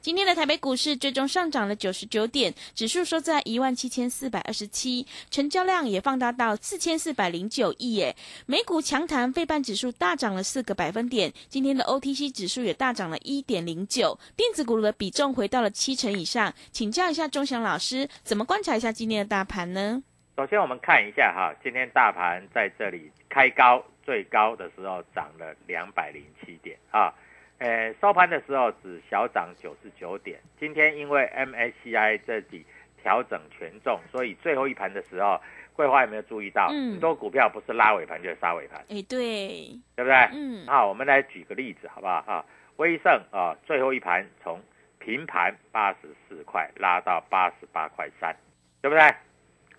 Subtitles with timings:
[0.00, 8.14] 今天的台北股市最终上涨了九十九点，指数收在一万七千四百二十七，成交量也放大到四千四百零九亿耶。
[8.46, 16.54] 美股强弹，费半指数大涨了四个百分点，今天的 OTC 指数也大涨了一点零九，电子股的比重回到了七成以上。
[16.70, 20.00] 请教一下钟祥老师，怎么观察一下今天的大盘呢？
[20.36, 27.12] 首先我们看一下哈，今天大盘在这里开高，最高的时候涨了两百零七点啊。
[27.58, 30.38] 呃，收盘的时候只小涨九十九点。
[30.58, 32.64] 今天因为 MSCI 这里
[33.02, 35.40] 调整权重，所以最后一盘的时候，
[35.74, 36.68] 桂花有没有注意到？
[36.70, 40.14] 嗯很多股票不是拉尾盘就是杀尾盘，哎，对，对不对？
[40.32, 42.22] 嗯，好，我们来举个例子好不好？
[42.22, 42.44] 哈，
[42.76, 44.60] 威盛啊，最后一盘从
[45.00, 45.98] 平盘八十
[46.28, 48.34] 四块拉到八十八块三，
[48.80, 49.02] 对不对？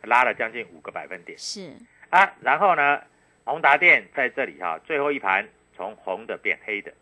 [0.03, 1.73] 拉了将近五个百分点是，
[2.09, 2.33] 啊。
[2.41, 3.01] 然后呢，
[3.43, 6.93] 宏达电在这里哈、最后一盘从红的变黑的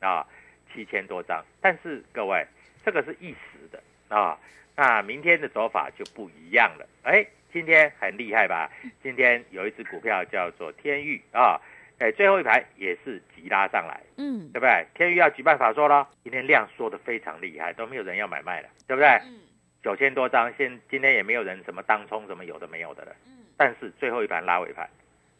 [0.00, 0.26] 啊，
[0.72, 1.44] 七千多张。
[1.60, 2.46] 但是各位，
[2.84, 4.38] 这个是一时的啊，
[4.76, 6.86] 那明天的走法就不一样了。
[7.02, 8.70] 哎，今天很厉害吧？
[9.02, 11.60] 今天有一只股票叫做天域啊，
[11.98, 14.00] 哎，最后一排也是急拉上来。
[14.16, 14.86] 嗯对不对？
[14.94, 19.08] 天域要举办法说了，今天量缩的非常厉害，都没有人要买卖了，对不对？
[19.24, 19.40] 嗯
[19.80, 23.12] 九千多张，现今天也没有人什么当冲什么有的没有的了。
[23.26, 24.90] 嗯，但是最后一盘拉尾盘，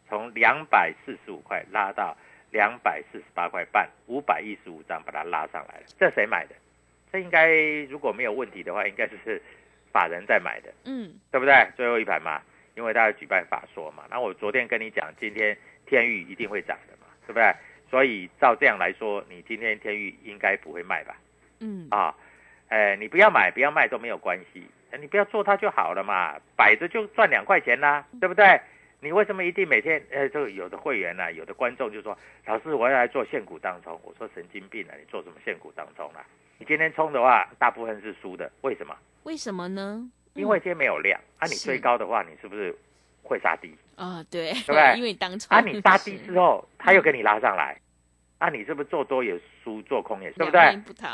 [0.07, 2.15] 从两百四十五块拉到
[2.51, 5.83] 两百四十八块半，五百一十五张把它拉上来了。
[5.99, 6.55] 这谁买的？
[7.11, 7.51] 这应该
[7.89, 9.41] 如果没有问题的话，应该就是
[9.91, 11.67] 法人在买的，嗯对不对？
[11.75, 12.41] 最后一盘嘛，
[12.75, 14.03] 因为大家举办法说嘛。
[14.09, 17.53] 那我昨天跟你讲，今天天域一定会涨的嘛，对不对？
[17.89, 21.15] 所以照这样来说，你今天天域应该不会卖吧？
[21.59, 22.15] 嗯，啊，
[22.67, 28.61] 哎，你不要买不要卖都没有关系，哎你不要做它就好了嘛，摆着就赚两块钱啦，对不对？
[29.01, 30.01] 你为什么一定每天？
[30.11, 36.25] 呃，这个有的会员呢、有的观众就说，老师我要来做现股当冲，我说神经病啊，你做什么现股当冲啊？
[36.57, 38.95] 你今天冲的话，大部分是输的，为什么？
[39.23, 40.09] 为什么呢？
[40.33, 42.75] 因为今天没有量啊，你是追高的话，你是不是
[43.23, 43.73] 会杀低？
[43.95, 47.79] 啊，对，对不对 因为当初啊，你杀低之后，他又给你拉上来，
[48.37, 50.59] 啊，你是不是做多也输，做空也是，对不对？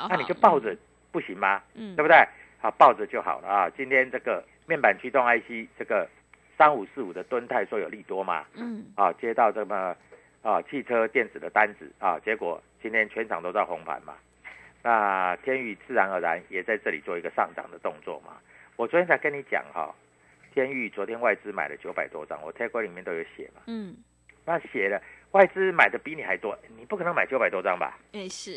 [0.09, 0.75] 那你就抱着
[1.11, 1.61] 不行吗？
[1.75, 2.17] 嗯，对不对？
[2.59, 3.69] 好，抱着就好了啊。
[3.69, 6.09] 今天这个面板驱动 IC 这个
[6.57, 9.95] 三五四五的吨泰说有利多嘛，嗯啊，接到这么
[10.41, 14.13] 啊汽车电子的单子啊，结果今天全场都在红盘嘛。
[14.83, 18.37] 那天宇自然而然也在这里做一个上涨的动作嘛。
[18.75, 19.93] 我昨天才跟你讲哈、
[20.53, 23.61] 天宇昨天外资买了九百多张，我 t a 里面都有写嘛。
[23.65, 23.95] 嗯，
[24.45, 25.01] 那写了
[25.31, 27.97] 外资买的比你还多，你不可能买九百多张吧？
[28.11, 28.51] 也是，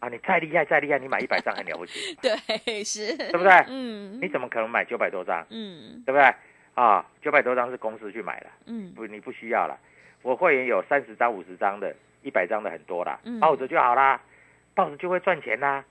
[0.00, 2.14] 啊，你再厉害再厉害，你买一百张还了不起？
[2.22, 5.46] 对，是，对不对嗯，你怎么可能买九百多张？
[5.50, 6.34] 嗯对不对？
[6.76, 9.78] 啊，九百多张是公司去买的，嗯不，你不需要了。
[10.20, 14.20] 我会员有三十张、五十张的，一百张的很多啦嗯，抱着就好啦，
[14.74, 15.82] 抱着就会赚钱啦，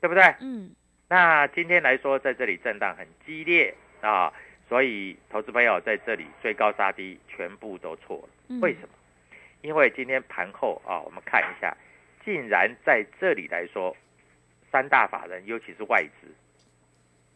[0.00, 0.22] 对不对？
[0.40, 0.74] 嗯
[1.08, 4.32] 那今天来说，在这里震荡很激烈啊，
[4.66, 8.28] 所以投资朋友在这里追高杀低，全部都错了。
[8.48, 8.88] 嗯，为什么？
[9.60, 11.76] 因为今天盘后啊，我们看一下，
[12.24, 13.94] 竟然在这里来说，
[14.72, 16.28] 三大法人尤其是外资，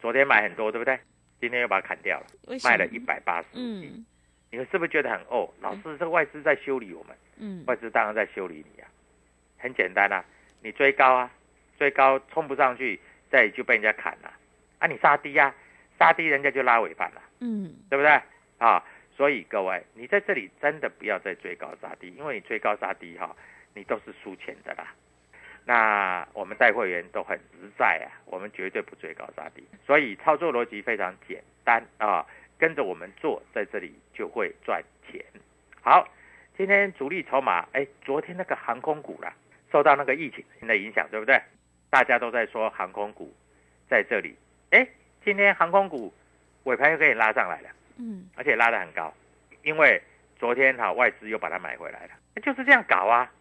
[0.01, 0.99] 昨天买很多，对不对？
[1.39, 2.25] 今天又把它砍掉了，
[2.63, 3.85] 卖了一百八十亿。
[3.85, 4.05] 嗯
[4.51, 5.47] 你们是不是觉得很哦？
[5.61, 8.89] 老师，这个外资在修理我们，嗯外资当然在修理你啊。
[9.59, 10.25] 很简单啊，
[10.63, 11.31] 你追高啊，
[11.77, 12.99] 追高冲不上去，
[13.29, 14.33] 再就被人家砍了
[14.79, 14.87] 啊。
[14.87, 15.53] 你杀低啊，
[15.99, 17.21] 杀低人家就拉尾盘了。
[17.41, 18.19] 嗯对不对
[18.57, 18.83] 啊？
[19.15, 23.35] 所以各位，你在这里真的不要再追高杀低，因为你追高杀低哈、
[23.75, 24.95] 你都是输钱的啦。
[25.65, 32.25] 那我们带会员都很实在啊，我们绝对不追高杀低，所以操作逻辑非常简单啊，
[32.57, 35.23] 跟着我们做，在这里就会赚钱。
[35.81, 36.07] 好，
[36.57, 39.33] 今天主力筹码，哎，昨天那个航空股啦，
[39.71, 41.39] 受到那个疫情的影响，对不对？
[41.89, 43.33] 大家都在说航空股
[43.89, 44.35] 在这里，
[44.71, 44.87] 哎，
[45.23, 46.13] 今天航空股
[46.63, 49.13] 尾盘又可以拉上来了，嗯而且拉得很高，
[49.63, 50.01] 因为
[50.37, 53.31] 昨天哈、外资又把它买回来了，就是这样搞啊，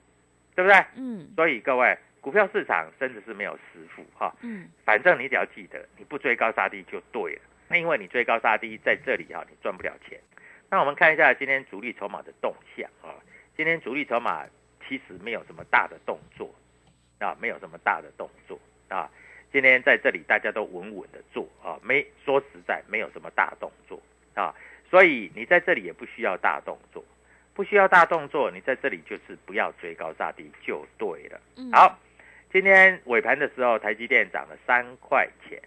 [0.55, 0.85] 对不对？
[0.97, 1.99] 嗯所以各位，
[2.29, 7.41] 股票市场真的是没有师傅哈、嗯反正你只要记得，你不追高杀低就对了。
[7.69, 10.21] 那因为你追高杀低，在这里哈、你赚不了钱。
[10.69, 13.17] 那我们看一下今天主力筹码的动向啊，
[13.57, 14.45] 今天主力筹码
[14.87, 16.55] 其实没有什么大的动作
[17.19, 19.11] 啊，没有什么大的动作啊。
[19.51, 23.99] 今天在这里大家都稳稳的做啊，没说实在没有什么大动作
[24.35, 24.55] 啊，
[24.91, 27.03] 所以你在这里也不需要大动作，
[27.55, 31.41] 不需要大动作，你在这里就是不要追高杀低就对了。
[31.57, 31.99] 嗯好，
[32.51, 35.61] 今天尾盘的时候，台积电涨了三块钱，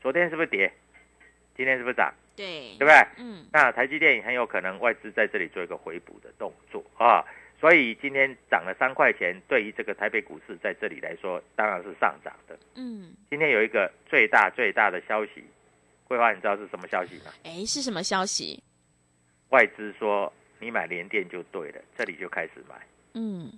[0.00, 0.72] 昨天是不是跌？
[1.56, 2.12] 今天是不是涨？
[2.34, 2.94] 对对不对？
[3.18, 7.24] 嗯那台积电很有可能外资在这里做一个回补的动作啊，
[7.60, 12.58] 所以今天涨了三块钱，对于这个台北股市在这里来说，当然是上涨的。
[12.76, 15.44] 嗯，今天有一个最大最大的消息，
[16.04, 17.32] 桂花，你知道是什么消息吗？
[17.44, 18.62] 哎，是什么消息？
[19.50, 22.76] 外资说你买联电就对了，这里就开始买，
[23.14, 23.52] 嗯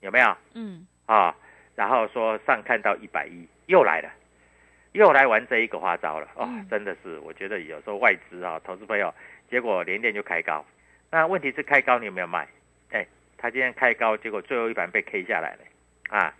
[0.00, 1.34] 有没有嗯啊？
[1.76, 4.10] 然后说上看到一百一，又来了，
[4.92, 6.26] 又来玩这一个花招了。
[6.34, 6.66] 哦，嗯。
[6.68, 9.14] 真的是，我觉得有时候外资啊，投资朋友，
[9.50, 10.64] 结果连电就开高，
[11.10, 12.48] 那问题是开高你有没有卖？
[12.90, 13.06] 哎，
[13.36, 16.16] 他今天开高，结果最后一盘被 K 下来了。
[16.16, 16.34] 啊，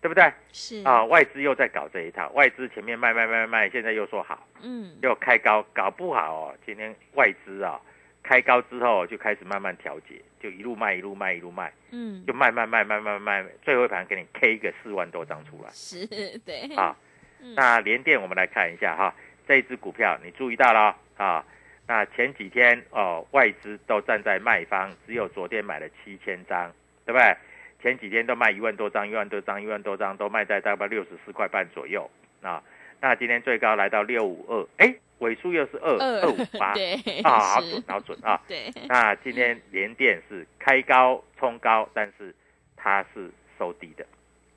[0.00, 0.32] 对不对？
[0.52, 0.82] 是。
[0.84, 4.46] 啊，外资又在搞这一套，外资前面卖卖卖卖，现在又说好。
[4.62, 4.96] 嗯。
[5.02, 7.80] 又开高，搞不好哦，今天外资啊
[8.26, 16.04] 开高之后就开始慢慢调节，就一路卖一路卖一路卖，嗯就卖卖卖卖卖卖，最后一盘给你 K 一个四万多张出来是
[16.44, 16.96] 对啊。
[17.40, 19.14] 嗯那联电我们来看一下哈，
[19.46, 21.44] 这一只股票你注意到了啊？
[21.86, 26.72] 那前几天哦，外资都站在卖方，只有昨天买了七千张，
[27.04, 27.36] 对不对？
[27.80, 32.10] 前几天都卖一万多张，一万多张，一万多张，都卖在大概六十四块半左右
[32.42, 32.60] 啊。
[33.00, 36.74] 那今天最高来到六五二，哎，尾数又是二二二五八，
[37.24, 38.42] 啊，好是准，好准啊！
[38.46, 42.34] 对那今天连电是开高冲高，但是
[42.76, 44.06] 它是收低的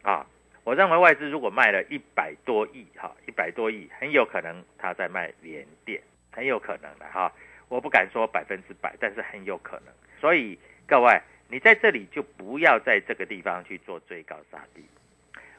[0.02, 0.26] 啊。
[0.66, 6.02] 我认为外资如果卖了一百多亿，哈，一百多亿，很有可能他在卖连电，
[6.32, 7.32] 很有可能的哈。
[7.70, 9.94] 我不敢说百分之百，但是很有可能。
[10.20, 14.84] 所以各位，你在这里就不要在这个地方去做追高杀低。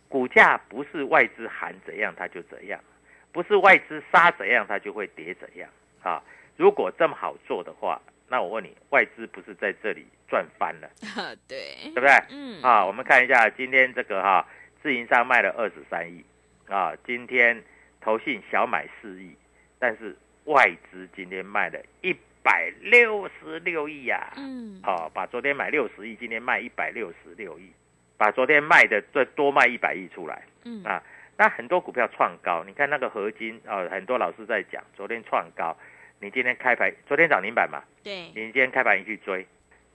[0.09, 2.79] 股价不是外资喊怎样它就怎样，
[3.33, 5.69] 不是外资杀怎样它就会跌怎样
[6.03, 6.23] 啊。
[6.57, 12.11] 如果这么好做的话，那我问你，外资不是在这里赚翻了，啊 对对不对？
[12.31, 14.47] 嗯啊，我们看一下今天这个哈、
[14.83, 16.25] 自营商卖了二十三亿
[16.69, 17.63] 啊，今天
[18.01, 19.35] 投信小买四亿，
[19.79, 27.71] 但是外资今天卖了一百六十六亿呀、嗯啊，把昨天买六十亿，今天卖一百六十六亿，
[28.17, 30.43] 把昨天卖的再多卖一百亿出来。
[30.65, 31.03] 嗯啊
[31.41, 35.75] 那很多股票创高，你看那个合金啊，很多老师在讲，昨天创高，
[36.21, 39.47] 你今天开盘，昨天涨停板嘛，对你今天开盘一去追，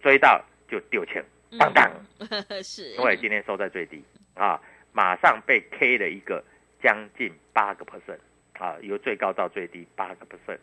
[0.01, 1.23] 追到就丢钱，
[1.59, 1.87] 当当，
[2.17, 4.59] 嗯 是因为今天收在最低啊，
[4.91, 6.43] 马上被 K 了一个
[6.81, 8.17] 将近八个 percent
[8.53, 10.57] 啊，由最高到最低八个 percent，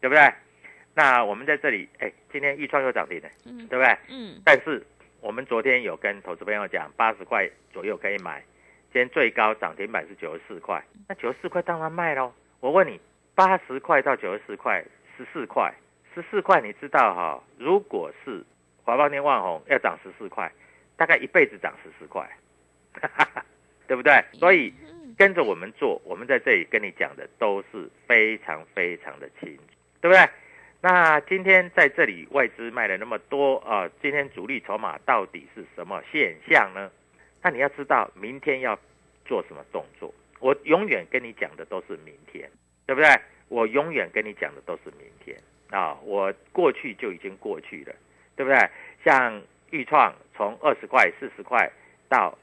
[0.00, 0.34] 对不对？
[0.94, 3.96] 那我们在这里，哎，今天一创又涨停了，嗯对不对？
[4.08, 4.84] 嗯但是
[5.20, 8.42] 我们昨天有跟投资朋友讲，八十块左右可以买，
[8.94, 12.32] 今天最高涨停板是九十四块，那九十四块当然卖喽。
[12.60, 13.00] 我问你，
[13.34, 14.84] 八十块到九十四块，
[15.16, 15.74] 十四块，
[16.14, 18.44] 十四块你知道哈、如果是
[18.84, 20.48] 华邦天万红要涨十四块，
[20.96, 22.24] 大概一辈子涨十四块，
[23.88, 24.24] 对不对？
[24.34, 29.62] 所以嗯跟着我们做，我们在这里跟你讲的都是非常非常的清楚，
[30.02, 30.24] 对不对？
[30.80, 36.88] 那今天在这里外资卖了那么多啊、今天主力筹码到底是什么现象呢？
[37.44, 38.76] 那你要知道明天要
[39.26, 40.12] 做什么动作。
[40.40, 42.50] 我永远跟你讲的都是明天，
[42.86, 43.08] 对不对？
[43.48, 45.94] 我永远跟你讲的都是明天啊！
[46.02, 47.94] 我过去就已经过去了，
[48.34, 48.58] 对不对？
[49.04, 51.70] 像豫创从二十块、四十块
[52.08, 52.36] 到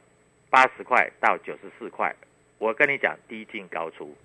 [0.51, 2.15] 八十块到九十四块，
[2.59, 4.15] 我跟你讲低进高出，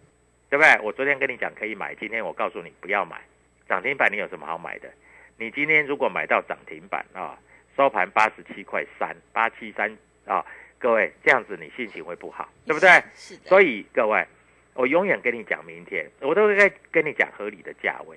[0.51, 0.79] 对不对？
[0.83, 3.19] 我昨天跟你讲可以买，今天我告诉你不要买，
[3.67, 4.91] 涨停板你有什么好买的？
[5.39, 7.39] 你今天如果买到涨停板啊，
[7.77, 10.45] 收盘八十七块三，八七三啊，
[10.87, 12.89] 各位这样子你心情会不好，对不对？
[13.13, 14.25] 是的，所以各位，
[14.75, 18.17] 我永远跟你讲明天，我都会跟你讲合理的价位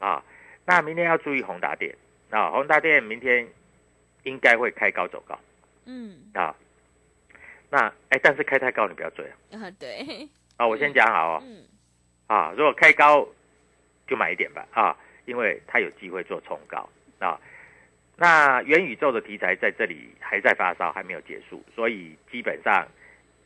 [0.00, 0.20] 啊。
[0.64, 1.94] 那明天要注意宏达电
[2.30, 3.46] 啊，宏达电明天
[4.24, 5.38] 应该会开高走高
[5.84, 6.52] 嗯啊。
[7.70, 9.62] 那哎，但是开太高你不要追啊。
[9.62, 11.62] 啊对，啊，我先讲好哦嗯
[12.26, 13.24] 啊，如果开高
[14.08, 16.78] 就买一点吧啊，因为它有机会做冲高
[17.20, 17.40] 啊。
[18.20, 22.84] 那元宇宙的题材在这里还在发烧，还没有结束，所以基本上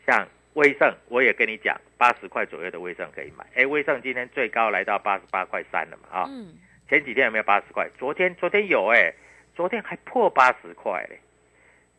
[0.06, 3.46] 像威盛，我也跟你讲，八十块左右的威盛可以买。
[3.54, 6.54] 哎，威盛今天最高来到八十八块三了嘛啊，嗯
[6.88, 7.86] 前几天有没有八十块？
[7.98, 9.12] 昨天昨天有哎、
[9.54, 11.18] 昨天还破八十块嘞。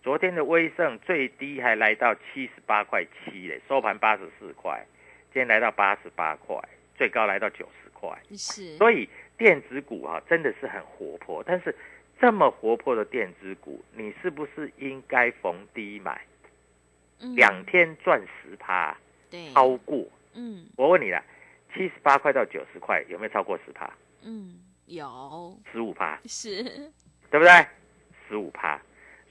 [0.02, 4.86] 昨天的威盛最低还来到七十八块七嘞，收盘八十四块，
[5.32, 6.58] 今天来到八十八块，
[6.98, 8.10] 最高来到九十块。
[8.32, 11.44] 是，所以电子股啊，真的是很活泼。
[11.48, 11.74] 但是
[12.24, 16.22] 这么活泼的电子股，你是不是应该逢低买？
[17.20, 18.96] 嗯两天赚十趴，
[19.30, 20.08] 对，超过。
[20.34, 21.22] 嗯我问你了，
[21.74, 23.92] 七十八块到九十块，有没有超过十趴？
[24.22, 26.64] 嗯有十五趴，是，
[27.30, 27.52] 对不对？
[28.30, 28.80] 十五趴。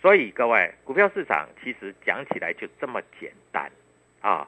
[0.03, 3.73] 所以各位，股票市场其实讲起来就这么简单
[4.21, 4.47] 啊。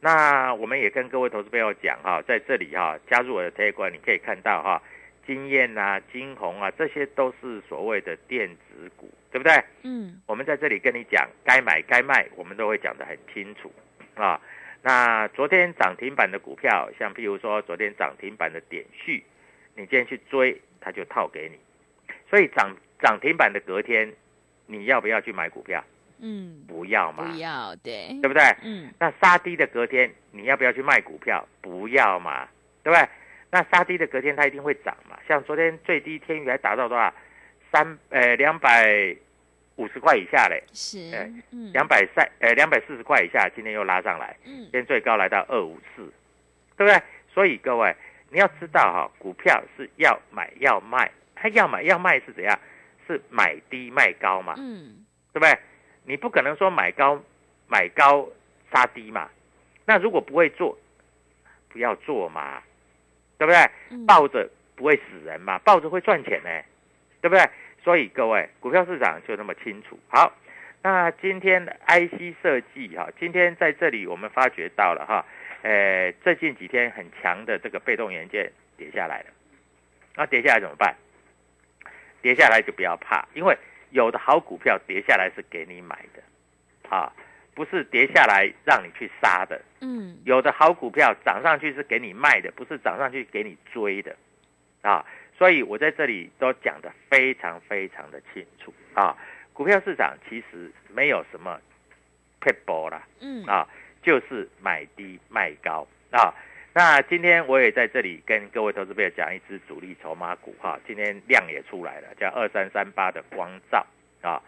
[0.00, 4.82] 那我们也跟各位投资朋友讲哈、在这里哈、加入我的 Telegram，你可以看到哈、
[5.26, 9.62] 金燕啊、金红啊，这些都是所谓的电子股，对不对？
[9.82, 13.72] 嗯我们在这里跟你讲，该买该卖，我们都会讲得很清楚
[14.14, 14.40] 啊。
[14.82, 19.24] 那昨天涨停板的股票，像譬如说昨天涨停板的点序，
[19.74, 21.58] 你今天去追，它就套给你。
[22.28, 24.12] 所以涨涨停板的隔天，
[24.66, 25.82] 你要不要去买股票？
[26.20, 28.42] 嗯不要嘛，不要对，对不对？
[28.62, 31.46] 嗯那杀低的隔天，你要不要去卖股票？
[31.60, 32.48] 不要嘛，
[32.82, 33.08] 对不对？
[33.54, 35.16] 那杀低的隔天它一定会涨嘛。
[35.28, 37.14] 像昨天最低天宇还达到多少？
[37.70, 39.14] 三呃两百
[39.76, 46.02] 五十块以下嘞，是哎嗯两百三呃两百四十块以下，今天又拉上来，嗯今天最高来到二五四，
[46.76, 47.00] 对不对？
[47.32, 47.94] 所以各位
[48.28, 52.58] 你要知道哈、股票是要买要卖，它要买要卖是怎样？
[53.06, 55.56] 是买低卖高嘛，嗯对不对？
[56.04, 57.22] 你不可能说买高
[57.68, 58.28] 买高
[58.72, 59.30] 杀低嘛。
[59.84, 60.76] 那如果不会做，
[61.68, 62.60] 不要做嘛，
[63.38, 63.58] 对不对？
[63.90, 66.50] 嗯抱着不会死人嘛，抱着会赚钱呢，
[67.20, 67.48] 对不对？
[67.82, 69.98] 所以各位，股票市场就那么清楚。
[70.08, 70.32] 好，
[70.82, 75.24] 那今天 IC 设计哈，今天在这里我们发觉到了哈，
[75.62, 79.26] 呃，最近几天很强的这个被动元件跌下来了，
[80.16, 80.94] 那跌下来怎么办？
[82.22, 83.54] 跌下来就不要怕，因为
[83.90, 86.22] 有的好股票跌下来是给你买的，
[86.88, 87.12] 啊，
[87.54, 89.60] 不是跌下来让你去杀的。
[89.80, 94.16] 嗯有的好股票涨上去是给你卖的，不是涨上去给你追的，
[94.82, 95.04] 啊，
[95.36, 99.16] 所以我在这里都讲得非常非常的清楚啊。
[99.52, 101.60] 股票市场其实没有什么
[102.40, 103.68] p e b 啦，嗯啊，
[104.02, 106.34] 就是买低卖高啊。
[106.72, 113.86] 那今天我也在这里跟各位投资朋友讲一只主力筹码股哈、今天量也出来了，叫二三三八的光照
[114.22, 114.42] 啊。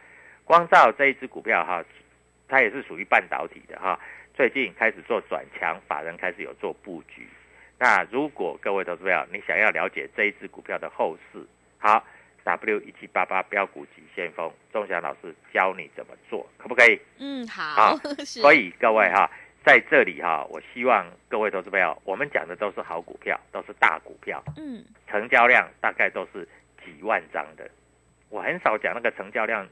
[0.45, 1.85] 光照这一只股票哈、
[2.49, 3.99] 它也是属于半导体的哈、
[4.35, 7.29] 最近开始做转强，法人开始有做布局。
[7.79, 11.45] 那如果各位投资朋友你想要了解这一只股票的后市，
[11.79, 12.03] 好
[12.45, 16.99] ，W 一七八八标股急先锋，钟祥老师教你怎么做，可不可以？
[17.19, 19.31] 嗯好好 是所以各位哈，
[19.65, 26.49] 在这里哈，我希望各位投资朋友，我们讲的都是好股票，都是大股票，嗯成交量大概都是
[26.85, 27.69] 几万张的。
[28.31, 29.69] 我很少讲那个成交量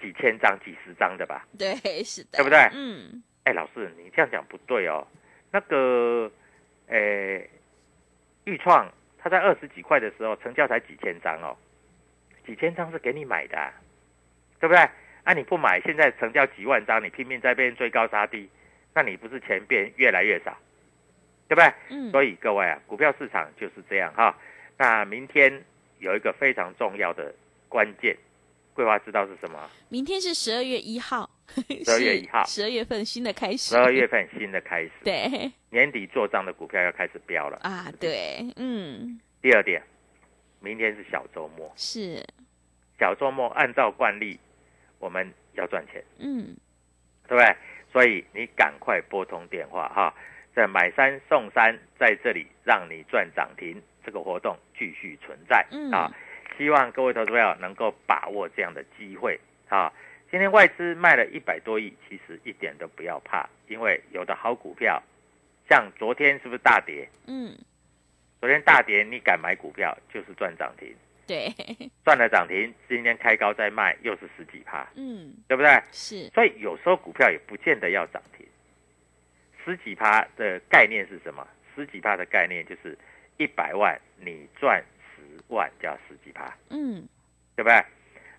[0.00, 1.46] 几几千张、几十张的吧？
[1.58, 1.74] 对
[2.04, 5.06] 是的，对不对嗯哎，老师，你这样讲不对哦。
[5.50, 6.30] 那个，
[6.86, 7.40] 呃，
[8.44, 11.56] 豫创它在二十几块的时候，成交才几千张哦，
[12.46, 13.72] 几千张是给你买的啊、
[14.60, 14.88] 对不对？
[15.24, 18.48] 啊，你不买，现在成交几万张，你拼命在边追高杀低，
[18.94, 20.56] 那你不是钱变越来越少，
[21.48, 21.72] 对不对？
[21.90, 24.36] 嗯所以各位啊，股票市场就是这样哈。
[24.76, 25.62] 那明天
[25.98, 27.34] 有一个非常重要的
[27.68, 28.16] 关键，
[28.78, 29.58] 桂花知道是什么？
[29.88, 31.28] 明天是十二月一号，
[31.84, 32.44] 十二月一号。
[32.44, 35.50] 十二月份新的开始，十二月份新的开始，对。
[35.70, 37.58] 年底做账的股票要开始飙了。
[37.62, 39.18] 啊对嗯。
[39.42, 39.82] 第二点，
[40.60, 42.24] 明天是小周末，是。
[43.00, 44.38] 小周末按照惯例，
[45.00, 46.56] 我们要赚钱，嗯。
[47.26, 47.56] 对不对？
[47.92, 50.14] 所以你赶快拨通电话哈，
[50.54, 55.90] 在买三送三，在这里让你赚涨停，这个活动继续存在嗯。
[55.90, 56.08] 啊！
[56.58, 59.38] 希望各位投资朋友能够把握这样的机会
[59.68, 59.92] 啊！
[60.30, 65.00] 今天外资卖了一百多亿，其实一点都不要怕，因为有的好股票，
[65.68, 67.08] 像昨天是不是大跌？
[67.28, 67.56] 嗯，
[68.40, 70.92] 昨天大跌，你敢买股票就是赚涨停，
[71.28, 71.48] 对，
[72.04, 75.80] 赚了涨停，今天开高再卖又是十几趴，嗯，对不对？
[75.92, 78.44] 是，所以有时候股票也不见得要涨停。
[79.64, 81.46] 十几趴的概念是什么？
[81.76, 82.98] 十几趴的概念就是
[83.36, 84.97] 一百万你赚十
[85.48, 87.06] 万加十几趴，嗯，
[87.56, 87.84] 对不对？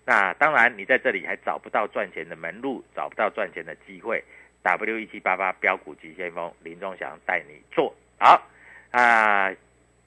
[0.04, 4.22] 那当然，你在这里还找不到赚钱的门路，找不到赚钱的机会。
[4.62, 8.46] W 一七八八标股急先锋林忠祥带你做好
[8.90, 9.50] 啊！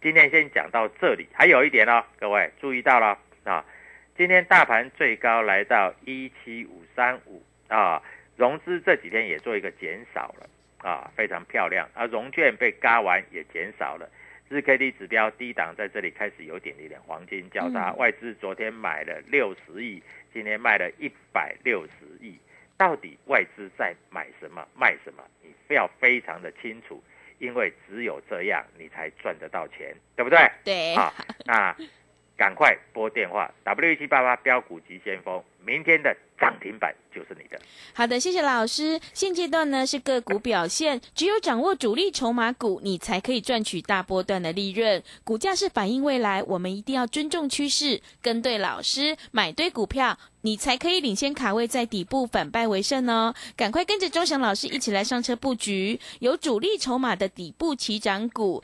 [0.01, 3.65] 今天先讲到这里，还有一点哦，各位注意到了啊！
[4.15, 7.99] 今天大盘最高来到一七五三五啊，
[8.35, 10.49] 融资这几天也做一个减少了
[10.87, 11.89] 啊，非常漂亮。
[11.93, 14.07] 啊融券被嘎完也减少了，
[14.53, 19.99] 日 K D 指标低档在这里开始有点一点，黄金交叉，嗯外资昨天买了六十亿，
[20.31, 22.37] 今天卖了一百六十亿，
[22.77, 25.23] 到底外资在买什么卖什么？
[25.41, 27.03] 你非要非常的清楚，
[27.39, 30.37] 因为只有这样你才赚得到钱，对不对？
[30.63, 31.11] 对，啊，
[31.45, 31.75] 那
[32.37, 37.59] 赶快拨电话 W 七八八标股急先锋，明天的涨停板就是你的。
[37.93, 38.99] 好的，谢谢老师。
[39.13, 45.01] 现阶段呢是个股表现，只有掌握主力筹码股，你才可以赚取大波段的利润。
[45.23, 53.33] 股价是反映未来，我们一定要尊重趋势，跟对老师，买对股票，你才可以领先卡位在底部，反败为胜哦。
[53.55, 58.63] 赶快跟着钟祥老师一起来上车布局，有主力筹码的底部起涨股。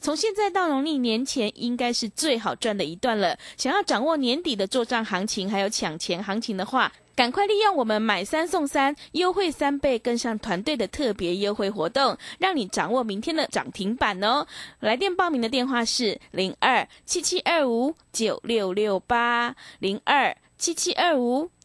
[0.00, 3.36] 从现在到农历年前，应该是最好赚的一段了。
[3.56, 14.46] 想要掌握年底的做账行情，还有抢钱行情的话，赶快利用我们买三送三优惠三倍，跟上团队的特别优惠活动，让你掌握明天的涨停板哦。
[14.80, 21.50] 来电报名的电话是零二七七二五九六六八零二七七二五。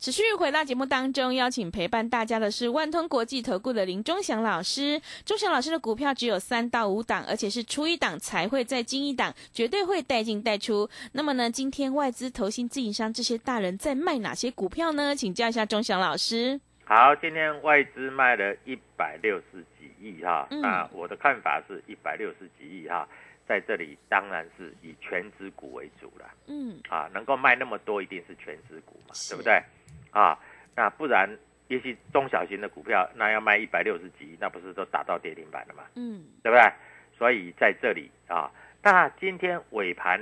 [0.00, 4.98] 持续回到节目当中，邀请陪伴大家的是万通国际投顾的林忠祥老师。
[5.26, 10.88] 忠祥老师的股票只有三到五档，而且是出一档才会再进一档，绝对会带进带出。
[11.12, 15.14] 那么呢，今天外资、投信、自营商这些大人在卖哪些股票呢？
[15.14, 16.58] 请教一下忠祥老师。
[16.86, 23.06] 好，今天外资卖了一百六十几亿哈，嗯那我的看法是一百六十几亿哈，
[23.46, 29.62] 在这里当然是以全指股为主了嗯，啊，能够卖那么多，一定是全指股嘛，是对不对？
[30.10, 30.38] 啊，
[30.74, 31.28] 那不然
[31.68, 35.84] 也许中小型的股票，那要卖一百六十几，那不是都打到跌停板了吗？
[35.94, 36.72] 嗯，对不对？
[37.16, 38.50] 所以在这里啊，
[38.82, 40.20] 那今天尾盘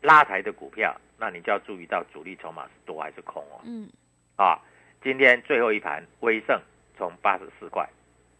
[0.00, 3.60] 拉抬的股票，那你就要注意到主力筹码是多还是空哦。
[3.64, 3.88] 嗯，
[4.36, 4.58] 啊，
[5.02, 6.60] 今天最后一盘，威盛
[6.96, 7.88] 从八十四块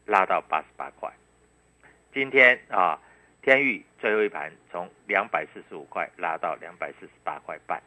[0.06, 1.12] 拉到八十八块。
[2.12, 2.98] 今天啊，
[3.42, 7.80] 天域最后一盘从两百四十五块拉到两百四十八块半，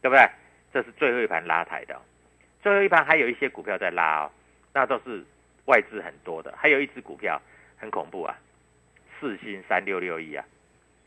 [0.00, 0.26] 对不对？
[0.72, 2.00] 这是最后一盘拉抬的哦、
[2.62, 4.30] 最后一盘还有一些股票在拉哦，
[4.72, 5.24] 那都是
[5.66, 6.54] 外资很多的。
[6.56, 7.40] 还有一只股票
[7.78, 8.38] 很恐怖啊，
[9.18, 10.44] 四星三六六一啊，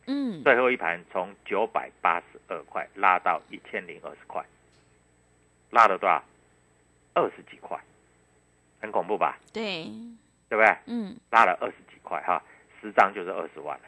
[0.07, 4.43] 嗯，最后一盘从九百八十二块拉到一千零二十块，
[5.69, 6.23] 拉了多少？
[7.15, 7.79] 二十几块，
[8.81, 9.37] 很恐怖吧？
[9.53, 9.85] 对，
[10.49, 10.75] 对不对？
[10.87, 12.41] 嗯，拉了二十几块哈，
[12.81, 13.83] 十张就是二十万了。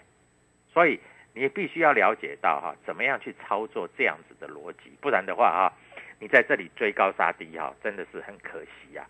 [0.72, 1.00] 所以
[1.34, 5.74] 你必须要了解到哈，怎么样去操作这样子的逻辑，不然的话哈，
[6.20, 9.06] 你在这里追高杀低哈，真的是很可惜呀、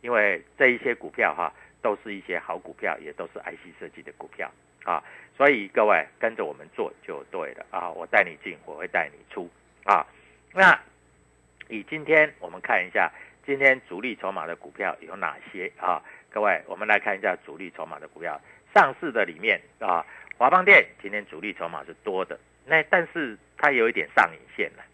[0.00, 4.50] 因为这一些股票哈，都是一些好股票，也都是 IC 设计的股票
[4.84, 5.02] 啊。
[5.36, 9.50] 所以各位跟着我们做就对了啊，我带你进，我会带你出
[9.84, 10.06] 啊。
[10.52, 10.78] 那
[11.68, 13.10] 以今天我们看一下，
[13.46, 16.02] 今天主力筹码的股票有哪些啊？
[16.30, 18.38] 各位，我们来看一下主力筹码的股票，
[18.74, 20.04] 上市的里面啊，
[20.36, 24.84] 华邦电今天主力筹码是多的，那但是它有一点上影线了。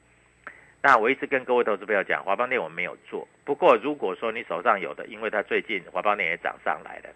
[0.80, 3.26] 那我一直跟各位投资朋友讲，华邦电我没有做。
[3.44, 7.10] 不过如果说你手上有的，因为它最近华邦电也涨上来了，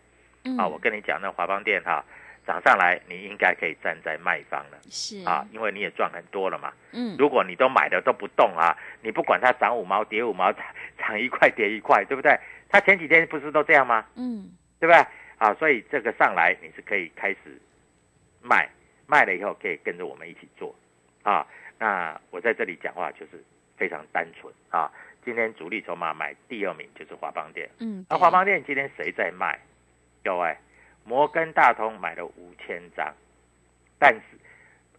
[0.44, 2.05] 嗯啊，我跟你讲，那华邦电哈
[2.44, 6.72] 涨上来，你应该可以站在卖方了是啊，因为你也赚很多了嘛。
[6.92, 10.64] 嗯如果你都买的都不动啊，你不管它涨五毛跌五毛，涨
[10.98, 12.37] 涨一块跌一块，对不对？
[12.68, 14.05] 它前几天不是都这样吗？
[14.16, 15.07] 嗯对不对？
[15.38, 17.38] 啊，所以这个上来你是可以开始
[18.40, 18.68] 卖，
[19.07, 20.75] 卖了以后可以跟着我们一起做
[21.22, 21.46] 啊。
[21.79, 23.42] 那我在这里讲话就是
[23.83, 24.88] 非常单纯啊。
[25.25, 29.59] 今天主力筹码买第二名就是华邦电，嗯，那华邦电今天谁在卖？
[30.23, 30.57] 各位，
[31.05, 33.12] 摩根大通买了五千张，
[33.99, 34.21] 但是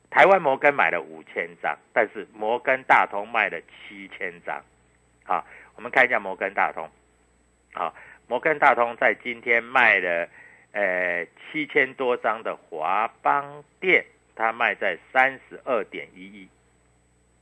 [0.09, 4.61] 台湾摩根买了五千张，但是摩根大通卖了七千张。
[5.23, 6.89] 好，我们看一下摩根大通。
[7.73, 7.95] 好，
[8.27, 10.27] 摩根大通在今天卖了
[10.73, 16.49] 呃七千多张的华邦电，它卖在三十二点一亿，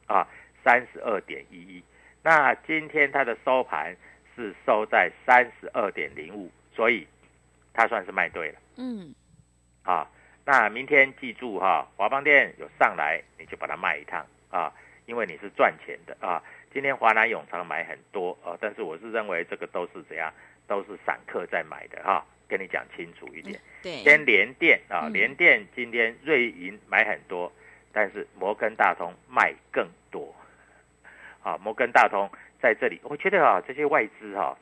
[0.06, 0.27] 啊，
[0.63, 1.84] 三十二点一一。
[2.24, 3.95] 那今天它的收盘
[4.36, 7.08] 是收在三十二点零五，所以
[7.74, 9.13] 它算是卖对了嗯
[9.84, 10.08] 啊。
[10.45, 14.74] 那明天记住哈，华邦电有上来，你就把它卖一趟啊，
[15.06, 16.41] 因为你是赚钱的啊。
[16.74, 20.34] 今天华南永昌买很多啊，但是我是认为这个都是怎样，
[20.67, 23.60] 都是散客在买的哈、跟你讲清楚一点。
[23.84, 27.52] 对，先联电啊，嗯联电今天瑞银买很多，
[27.91, 30.34] 但是摩根大通卖更多。
[31.43, 32.30] 啊，摩根大通
[32.62, 34.58] 在这里，我觉得啊，这些外资哈、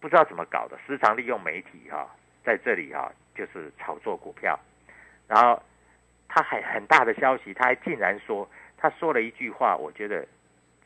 [0.00, 2.08] 不知道怎么搞的，时常利用媒体哈、
[2.44, 4.58] 在这里哈、就是炒作股票，
[5.26, 5.62] 然后
[6.28, 10.26] 他还很大的消息，他还竟然说，他说了一句话，我觉得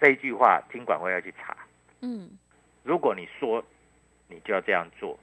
[0.00, 1.56] 这一句话金管会要去查。
[2.00, 2.30] 嗯
[2.84, 3.62] 如果你说，
[4.28, 5.18] 你就要这样做，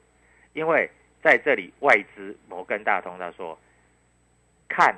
[0.53, 0.89] 因为
[1.23, 3.57] 在这里外资摩根大通他说，
[4.67, 4.95] 看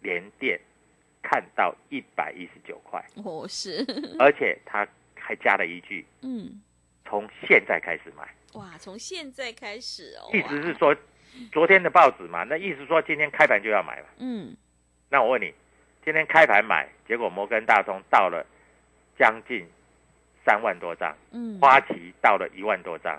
[0.00, 0.58] 联电
[1.32, 3.82] 看到一百一十九块，哦是
[4.18, 4.86] 而且他
[5.18, 6.60] 还加了一句，嗯
[7.06, 10.94] 从现在开始买，哇，从现在开始哦，意思是说
[11.50, 14.08] 昨天的报纸嘛，那意思说今天开盘就要买嘛。
[14.18, 14.54] 嗯
[15.08, 15.54] 那我问你，
[16.04, 18.44] 今天开盘买，结果摩根大通到了
[19.18, 19.66] 将近
[20.44, 21.16] 三万多张。
[21.30, 23.18] 嗯花旗到了一万多张，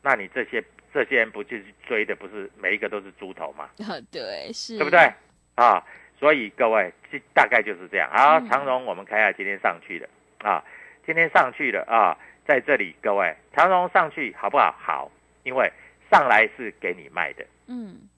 [0.00, 3.68] 那你这些这些人不就是追的不是每一个都是猪头吗？
[3.86, 5.12] 啊 对是，对不对？
[5.56, 5.84] 啊，
[6.18, 8.08] 所以各位这大概就是这样。
[8.10, 10.64] 好，嗯长荣我们看一下今天上去的啊，
[11.04, 14.74] 今天上去了啊，在这里各位长荣上去好不好？
[14.78, 15.10] 好，
[15.42, 15.70] 因为
[16.10, 18.08] 上来是给你卖的，嗯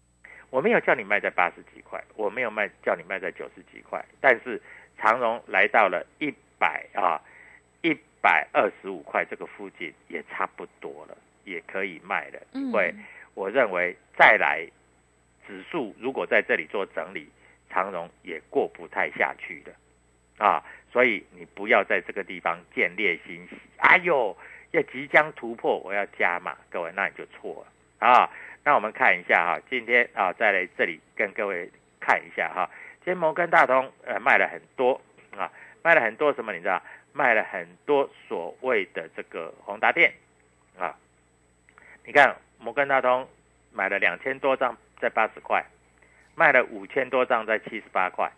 [0.50, 4.60] 我没有叫你卖在八十几块，我没有卖叫你卖在九十几块，但是
[4.96, 7.20] 长荣来到了一百啊
[7.82, 12.40] 一百二十五块这个附近也差不多了，也可以卖了。
[12.52, 12.94] 嗯因为
[13.34, 14.66] 我认为再来
[15.46, 17.28] 指数如果在这里做整理，
[17.70, 19.72] 长荣也过不太下去的
[20.44, 23.56] 啊，所以你不要在这个地方见猎心喜。
[23.78, 24.36] 哎呦，
[24.72, 28.30] 要即将突破，我要加码，各位那你就错了啊。
[28.64, 32.68] 那我们看一下哈，今天啊，再来这里跟各位看一下哈。
[33.04, 35.00] 今天摩根大通呃卖了很多
[35.36, 35.50] 啊，
[35.82, 36.52] 卖了很多什么？
[36.52, 36.82] 你知道？
[37.12, 40.12] 卖了很多所谓的这个宏达电
[40.78, 40.94] 啊。
[42.04, 43.26] 你看摩根大通
[43.72, 45.64] 买了两千多张在八十块，
[46.36, 48.30] 卖了五千多张在七十八块，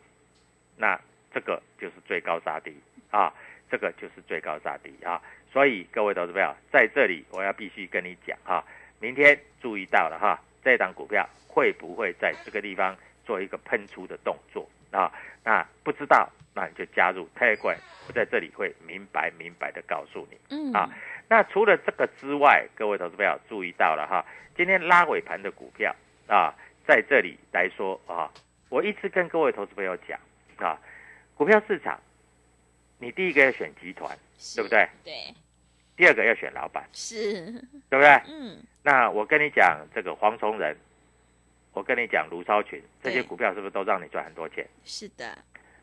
[0.76, 0.98] 那
[1.34, 2.74] 这个就是最高杀低
[3.10, 3.34] 啊，
[3.70, 5.20] 这个就是最高杀低啊。
[5.52, 8.64] 所以各位投资朋友，在这里我要必须跟你讲哈，
[9.00, 15.12] 明天注意到了哈，这档股票会不会在这个地方做一个喷出的动作啊？
[15.42, 20.38] 那不知道，那你就加入 Telegram，我在这里会明白明白的告诉你。
[20.50, 20.88] 嗯啊
[21.30, 24.24] 那除了这个之外，各位投资朋友注意到了哈，
[24.56, 25.94] 今天拉尾盘的股票
[26.26, 26.54] 啊，
[26.88, 28.32] 在这里来说啊，
[28.70, 30.18] 我一直跟各位投资朋友讲
[30.56, 30.80] 啊，
[31.34, 32.00] 股票市场，
[32.98, 34.16] 你第一个要选集团，
[34.56, 34.88] 对不对？
[35.04, 35.34] 对
[35.98, 37.52] 第二个要选老板，是
[37.90, 38.08] 对不对？
[38.26, 40.74] 嗯那我跟你讲这个黄崇仁，
[41.74, 44.66] 我跟你讲卢超群，这些股票是不是都让你赚很多钱？
[44.82, 45.36] 是的，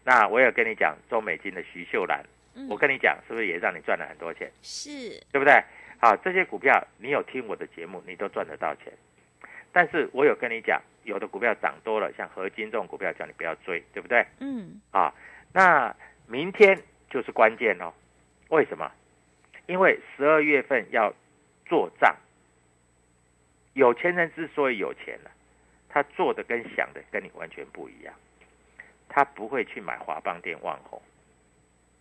[0.03, 4.51] 那我也跟你讲中美金的徐秀兰，嗯我跟你讲是不是也让你赚了很多钱？
[4.63, 5.53] 是对不对？
[5.99, 8.91] 好，这些股票你有听我的节目，你都赚得到钱。
[9.75, 14.25] 但是我有跟你讲，有的股票涨多了，像合金这种股票，叫你不要追，对不对？
[14.39, 15.13] 嗯啊，
[15.51, 15.93] 那
[16.27, 17.91] 明天就是关键哦。
[18.47, 18.89] 为什么？
[19.65, 21.13] 因为十二月份要
[21.65, 22.15] 做账。
[23.73, 25.31] 有钱人之所以有钱了，
[25.89, 28.13] 他做的跟想的跟你完全不一样。
[29.09, 31.01] 他不会去买华邦电、旺红。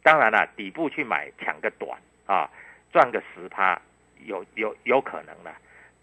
[0.04, 2.48] 当然了，底部去买抢个短啊，
[2.92, 3.82] 赚个十趴，
[4.24, 5.52] 有有有可能了。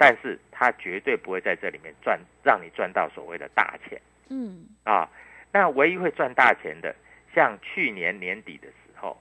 [0.02, 4.02] 但是他绝对不会在这里面赚，让你赚到所谓的大钱。
[4.30, 5.08] 嗯啊，
[5.52, 6.96] 那唯一会赚大钱的，
[7.36, 9.16] 像去年年底的时候，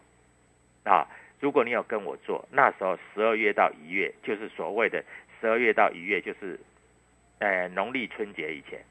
[0.85, 1.07] 啊，
[1.39, 5.05] 如果你有跟我做，那时候十二月到一月，就是所谓的
[5.39, 6.59] 十二月到一月，就是，
[7.41, 8.83] 呃，农历春节以前，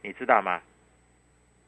[0.00, 0.62] 你知道吗？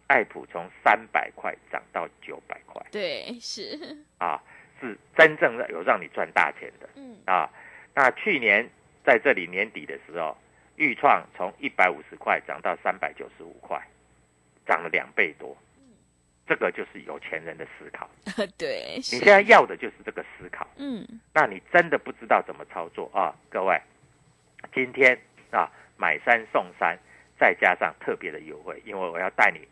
[0.06, 3.78] 爱普从三百块涨到九百块对，是，
[4.16, 4.42] 啊，
[4.80, 7.50] 是真正的有让你赚大钱的嗯，啊。
[7.94, 8.66] 那去年
[9.08, 10.36] 在这里年底的时候，
[10.76, 13.82] 豫创从一百五十块涨到三百九十五块，
[14.66, 15.56] 涨了两倍多。
[16.46, 18.06] 这个就是有钱人的思考。
[18.58, 20.68] 对，你是现，在要的就是这个思考。
[20.76, 23.80] 嗯，那你真的不知道怎么操作啊，各位，
[24.74, 25.18] 今天
[25.52, 26.98] 啊买三送三，
[27.40, 29.66] 再加上特别的优惠，因为我要带你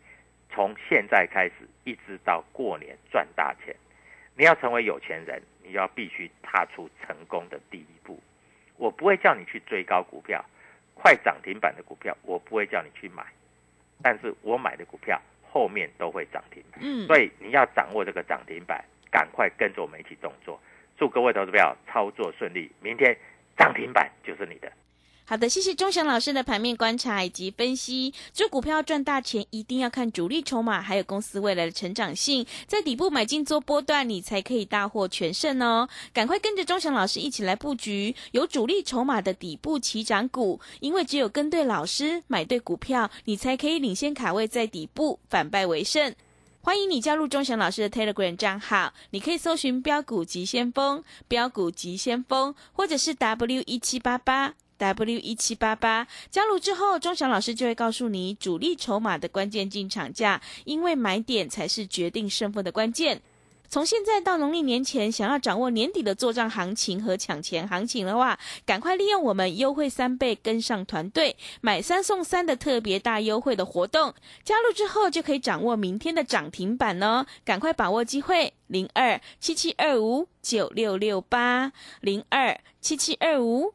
[0.49, 3.77] 从现在开始一直到过年赚大钱。
[4.35, 8.19] 你要成为有钱人，你要必须踏出成功的第一步。
[8.77, 10.45] 我不会叫你去追高股票，
[10.95, 13.25] 快涨停板的股票我不会叫你去买，
[14.03, 16.81] 但是我买的股票后面都会涨停板。
[16.83, 20.61] 嗯，所以你要掌握这个涨停板，赶快跟着我们一起动作。
[20.99, 23.17] 祝各位投资票操作顺利，明天
[23.57, 24.73] 涨停板就是你的。
[25.29, 28.15] 好的，谢谢钟祥老师的盘面观察以及分析。
[28.33, 35.89] 做股票赚大钱，一定要看主力筹码，还有公司未来的成长性，在底部买进做波段，你才可以大获全胜哦。
[36.13, 46.15] 赶快跟着钟祥老师一起来布局有主力筹码的底部起涨股，因为只有跟对老师，买对股票，你才可以领先卡位在底部，反败为胜。
[46.61, 54.55] 欢迎你加入钟祥老师的 Telegram 账号，你可以搜寻“标股急先锋”、“标股急先锋”，或者是 W 一七八八。
[54.79, 63.21] W 一七八八加入之后，钟祥老师就会告诉你主力筹码的关键进场价，因为买点才是决定胜负的关键。
[63.69, 77.27] 从现在到农历年前，想要掌握年底的做账行情和抢钱行情的话，赶快利用我们优惠三倍跟上团队买三送三的特别大优惠的活动，加入之后就可以掌握明天的涨停板哦！
[77.45, 83.75] 赶快把握机会，零二七七二五九六六八零二七七二五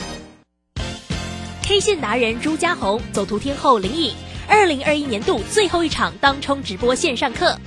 [1.63, 4.13] K 线达人朱家红，走图天后林颖，
[4.47, 7.57] 二零二一年度最后一场当冲直播线上课，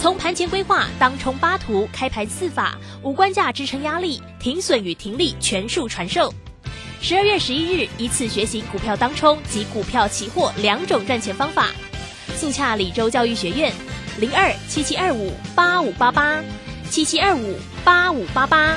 [0.00, 6.32] 从盘前规划、当冲八图、开盘四法、五关价支撑压力、停损与停利全数传授。
[7.00, 11.70] 十二月十一日，一次学习股票当冲及股票期货两种赚钱方法。
[12.36, 13.72] 速洽李州教育学院，
[14.18, 16.42] 零二七七二五八五八八
[16.90, 18.76] 七七二五八五八八。